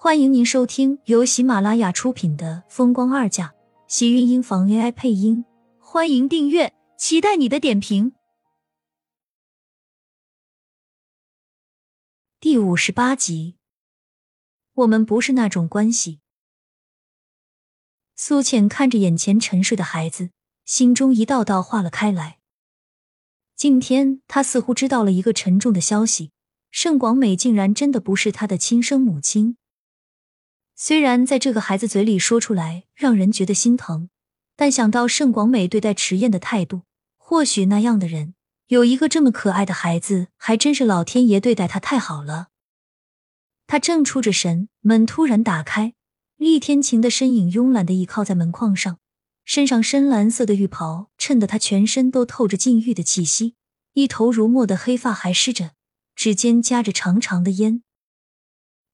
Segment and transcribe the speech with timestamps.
[0.00, 3.48] 欢迎您收听由喜马拉雅出品的《风光二嫁》，
[3.88, 5.44] 喜运音房 AI 配音。
[5.80, 8.12] 欢迎订阅，期待你的点评。
[12.38, 13.56] 第五十八集，
[14.74, 16.20] 我们不是那种关系。
[18.14, 20.30] 苏浅看着眼前沉睡的孩子，
[20.64, 22.38] 心中一道道化了开来。
[23.56, 26.30] 今天，他似乎知道了一个沉重的消息：
[26.70, 29.57] 盛广美竟然真的不是他的亲生母亲。
[30.80, 34.10] 虽然在这个孩子嘴里说出来让人觉得心疼，
[34.54, 36.82] 但想到盛广美对待迟燕的态度，
[37.16, 38.34] 或许那样的人
[38.68, 42.50] 有一个这么可爱的孩子，还真是老天爷对待他太好了。
[43.66, 45.94] 他正出着神，门突然打开，
[46.36, 48.98] 厉天晴的身影慵懒的倚靠在门框上，
[49.44, 53.56] 身上深蓝色的浴袍衬得他全身都透着禁欲的气息，
[53.94, 55.72] 一头如墨的黑发还湿着，
[56.14, 57.82] 指尖夹着长长的烟。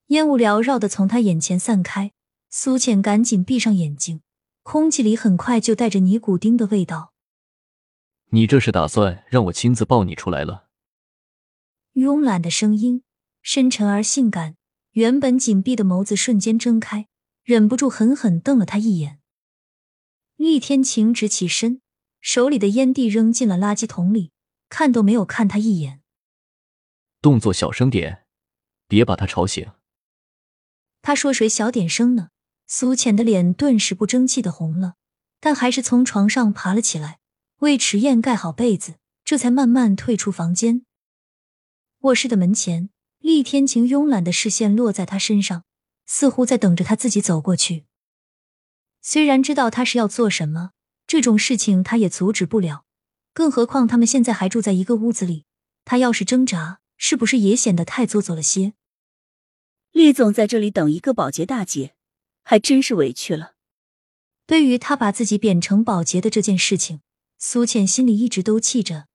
[0.09, 2.13] 烟雾缭绕的从他眼前散开，
[2.51, 4.21] 苏浅赶紧闭上眼睛，
[4.63, 7.15] 空气里很快就带着尼古丁的味道。
[8.31, 10.69] 你这是打算让我亲自抱你出来了？
[11.95, 13.03] 慵懒的声音，
[13.41, 14.57] 深沉而性感，
[14.93, 17.07] 原本紧闭的眸子瞬间睁开，
[17.43, 19.21] 忍不住狠狠瞪了他一眼。
[20.37, 21.81] 厉天晴直起身，
[22.21, 24.33] 手里的烟蒂扔进了垃圾桶里，
[24.69, 26.03] 看都没有看他一眼。
[27.23, 28.27] 动作小声点，
[28.87, 29.67] 别把他吵醒。
[31.05, 32.31] 他说：“谁小点声呢？”
[32.67, 34.95] 苏浅的脸顿时不争气的红了，
[35.39, 37.19] 但还是从床上爬了起来，
[37.59, 40.87] 为迟燕盖好被子，这才慢慢退出房间。
[42.01, 42.89] 卧室的门前，
[43.19, 45.65] 厉天晴慵懒的视线落在他身上，
[46.07, 47.85] 似乎在等着他自己走过去。
[49.03, 50.71] 虽然知道他是要做什么，
[51.07, 52.87] 这种事情他也阻止不了，
[53.35, 55.45] 更何况他们现在还住在一个屋子里，
[55.85, 58.73] 他要是挣扎，是不是也显得太做作了些？
[59.95, 61.95] 厉总在这里等一个保洁大姐，
[62.43, 63.55] 还真是委屈了。
[64.45, 67.01] 对于他把自己贬成保洁的这件事情，
[67.39, 69.07] 苏浅心里一直都气着，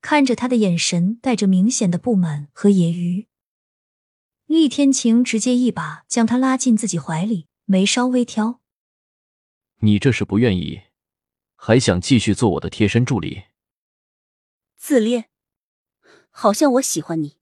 [0.00, 3.26] 看着他的眼神带着明显的不满和揶揄。
[4.46, 8.60] 厉天晴直接一把将他拉进自己怀里，眉梢微挑
[9.82, 10.82] ：“你这是不愿意，
[11.56, 13.46] 还想继续做我的贴身助理？
[14.76, 15.30] 自恋，
[16.30, 17.38] 好像我喜欢你，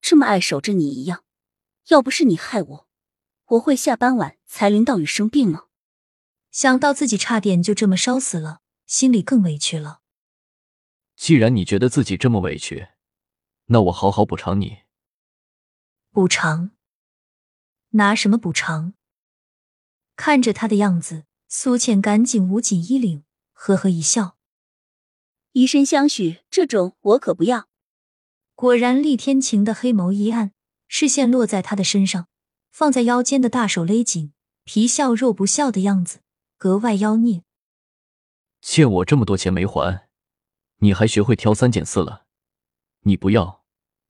[0.00, 1.24] 这么爱守着你一样。”
[1.88, 2.88] 要不是你害我，
[3.46, 5.66] 我会下班晚才淋到雨生病吗？
[6.50, 10.00] 想到自己差点就这么烧死了，心里更委屈了。
[11.14, 12.88] 既然你觉得自己这么委屈，
[13.66, 14.84] 那我好好补偿你。
[16.10, 16.70] 补偿？
[17.90, 18.94] 拿什么补偿？
[20.16, 24.38] 看着他的样子，苏倩赶紧捂紧衣领，呵呵一笑
[25.52, 27.68] ：“以身相许，这种我可不要。”
[28.56, 30.53] 果然，厉天晴的黑眸一暗。
[30.96, 32.28] 视线落在他的身上，
[32.70, 34.32] 放在腰间的大手勒紧，
[34.62, 36.20] 皮笑肉不笑的样子
[36.56, 37.42] 格外妖孽。
[38.60, 40.06] 欠我这么多钱没还，
[40.76, 42.26] 你还学会挑三拣四了？
[43.00, 43.64] 你不要，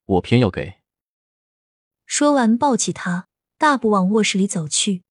[0.05, 0.83] 我偏要给。
[2.05, 5.05] 说完，抱起他，大步往卧室里走去。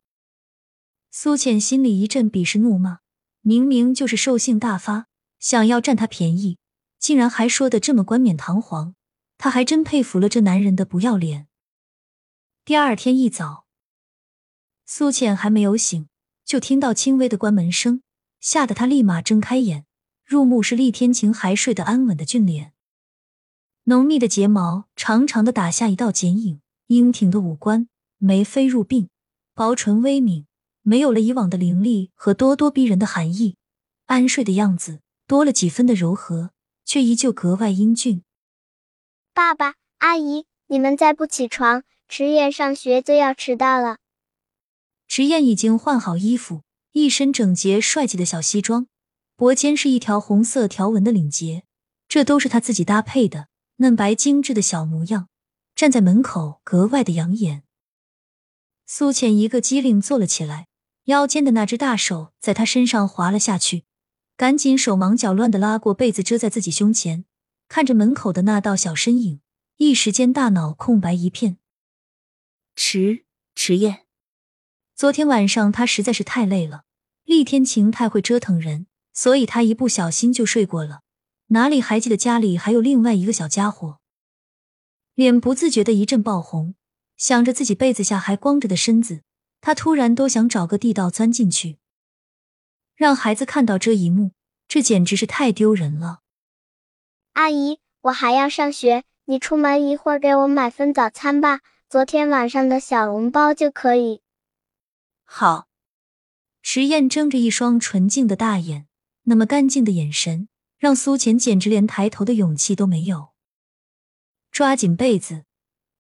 [1.09, 2.99] 苏浅心里一阵鄙视怒骂，
[3.41, 5.07] 明明就是兽性大发，
[5.39, 6.59] 想要占他便宜，
[6.99, 8.93] 竟然还说的这么冠冕堂皇，
[9.39, 11.47] 他还真佩服了这男人的不要脸。
[12.65, 13.65] 第二天一早，
[14.85, 16.07] 苏浅还没有醒，
[16.45, 18.01] 就听到轻微的关门声，
[18.39, 19.85] 吓得她立马睁开眼，
[20.25, 22.71] 入目是厉天晴还睡得安稳的俊脸，
[23.83, 29.09] 浓密的睫毛长长的打下一道剪影，英挺的五官，眉飞入鬓，
[29.53, 30.45] 薄唇微抿，
[30.83, 33.57] 没有了以往的凌厉和咄咄逼人的寒意，
[34.05, 36.51] 安睡的样子多了几分的柔和，
[36.85, 38.23] 却依旧格外英俊。
[39.33, 41.83] 爸爸、阿姨，你们再不起床。
[42.07, 43.97] 迟燕上学就要迟到了。
[45.07, 48.87] 迟燕已经换好衣服，一身整洁帅气的小西装，
[49.35, 51.63] 脖间是一条红色条纹的领结，
[52.07, 53.47] 这都是她自己搭配的，
[53.77, 55.27] 嫩白精致的小模样，
[55.75, 57.63] 站在门口格外的养眼。
[58.85, 60.67] 苏浅一个机灵坐了起来，
[61.05, 63.85] 腰间的那只大手在她身上滑了下去，
[64.37, 67.25] 赶紧手忙脚乱的拉过被子遮在自己胸前，
[67.67, 69.41] 看着门口的那道小身影，
[69.77, 71.57] 一时间大脑空白一片。
[72.75, 73.25] 迟
[73.55, 74.05] 迟燕，
[74.95, 76.83] 昨天晚上他实在是太累了。
[77.23, 81.01] 厉天晴太会折腾人，所以他一不小心就睡过了，
[81.47, 83.99] 哪里还记得家里还有另外一个小家伙？
[85.13, 86.75] 脸不自觉的一阵爆红，
[87.15, 89.21] 想着自己被子下还光着的身子，
[89.61, 91.77] 他突然都想找个地道钻进去。
[92.95, 94.31] 让孩子看到这一幕，
[94.67, 96.21] 这简直是太丢人了。
[97.33, 101.61] 阿姨，我还要上学，你出门一会儿给我买份早餐吧。
[101.93, 104.23] 昨天晚上的小笼包就可以。
[105.25, 105.67] 好。
[106.63, 108.87] 迟燕睁着一双纯净的大眼，
[109.25, 110.47] 那么干净的眼神，
[110.79, 113.33] 让苏浅简直连抬头的勇气都没有。
[114.49, 115.43] 抓紧被子，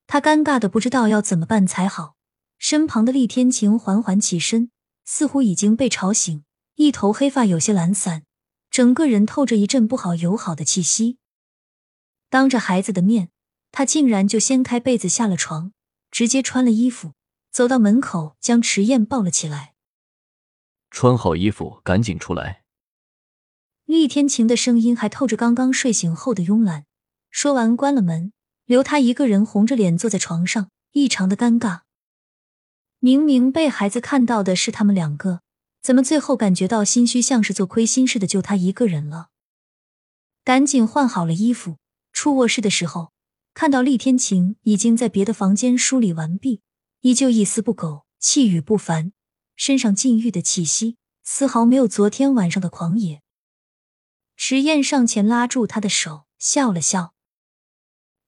[0.07, 2.15] 他尴尬的不知道要怎么办才好。
[2.57, 4.71] 身旁的厉天晴缓缓起身，
[5.05, 6.43] 似乎已经被吵醒，
[6.73, 8.23] 一头黑发有些懒散，
[8.71, 11.19] 整个人透着一阵不好友好的气息。
[12.31, 13.29] 当着孩子的面，
[13.71, 15.71] 他竟然就掀开被子下了床，
[16.13, 17.13] 直接穿了衣服，
[17.51, 19.73] 走到门口将迟燕抱了起来。
[20.91, 22.61] 穿好衣服，赶紧出来。
[23.85, 26.85] 厉天晴的声音还透着刚刚睡醒后的慵懒。
[27.31, 28.31] 说完，关了门，
[28.65, 31.81] 留他一个人红着脸坐在床上，异常的尴尬。
[32.99, 35.41] 明明被孩子看到的是他们两个，
[35.81, 39.29] 怎么最后感觉到心虚，像是做亏心事的就他一个人了？
[40.43, 41.77] 赶紧换好了衣服，
[42.11, 43.12] 出卧室的时候，
[43.53, 46.61] 看到厉天晴已经在别的房间梳理完毕，
[47.01, 49.13] 依旧一丝不苟，气宇不凡，
[49.55, 53.21] 身上禁欲的气息丝毫没有昨天晚上的狂野。
[54.35, 57.13] 池燕上前拉住他的手，笑了笑：“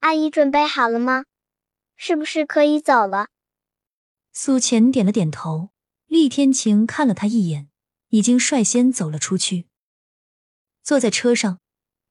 [0.02, 1.26] 阿姨准备好了吗？
[1.96, 3.30] 是不是可以走了？”
[4.32, 5.72] 苏浅点了点头，
[6.06, 7.70] 厉天晴看了他一眼，
[8.10, 9.68] 已经率先走了出去。
[10.84, 11.60] 坐在车上，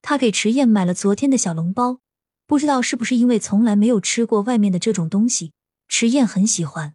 [0.02, 2.00] 他给池燕买了昨天的小笼包，
[2.46, 5.52] 不知道是不是因为从来没有吃过外面的这种东西，
[5.88, 6.94] 迟燕很喜欢。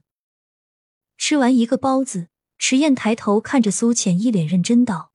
[1.17, 5.11] 吃完一个包子，迟燕抬头看着苏浅，一脸认真道：“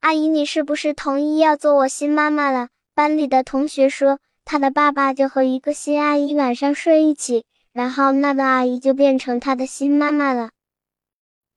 [0.00, 2.68] 阿姨，你是不是同意要做我新妈妈了？
[2.94, 10.52] 班里的同学说，他的爸爸就和一个新阿姨晚上睡一起。”然后那个阿姨就变成他的新妈妈了。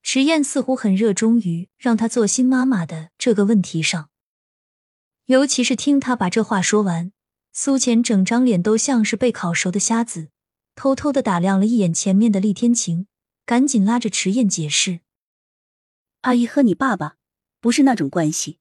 [0.03, 4.09] 迟燕似乎很热衷于让他做新妈妈的这个问题上，
[5.27, 7.13] 尤其是听他把这话说完，
[7.51, 10.29] 苏浅整张脸都像是被烤熟的虾子，
[10.75, 13.07] 偷偷的打量了一眼前面的厉天晴，
[13.45, 14.99] 赶紧拉着迟燕解释
[16.21, 17.15] ：“阿姨和你爸爸
[17.59, 18.59] 不是那种关系。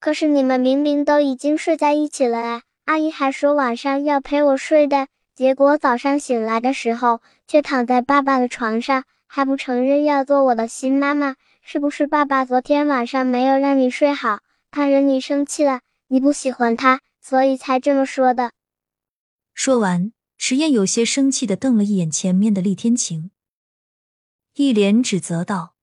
[0.00, 2.62] 可是你们明明都已经睡在一起了啊！
[2.84, 11.36] 阿姨还说晚上要陪我睡的。”结果早上醒来的时候，却躺在爸爸的床上，还不承认要做我的新妈妈。
[11.62, 14.40] 是不是爸爸昨天晚上没有让你睡好，
[14.70, 18.52] 他惹你生气了，你不喜欢他，所以才这么说的？
[19.54, 23.30] 说完，池燕有些生气的瞪了一眼前面的厉天晴，
[24.54, 25.74] 一脸指责道：“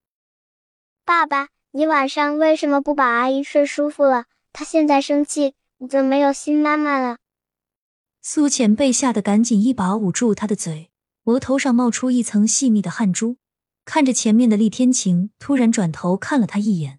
[1.05, 4.25] 爸爸，你晚上为什么不把阿姨睡舒服了？
[4.51, 7.19] 她现在生气，你就没有新妈妈了。”
[8.21, 10.91] 苏浅被吓得赶紧一把捂住他的嘴，
[11.23, 13.37] 额头上冒出一层细密的汗珠，
[13.85, 16.98] 看着前面的厉天晴，突然转头看了他一眼。